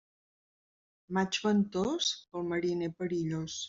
[1.19, 3.59] Maig ventós, pel mariner perillós.